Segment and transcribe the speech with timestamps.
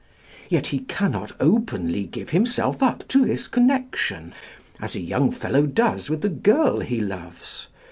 [0.49, 4.33] Yet he cannot openly give himself up to this connection,
[4.79, 7.67] as a young fellow does with the girl he loves.